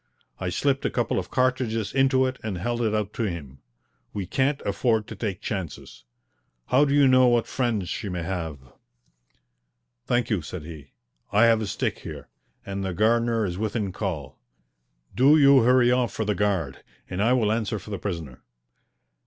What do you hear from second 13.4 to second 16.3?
is within call. Do you hurry off for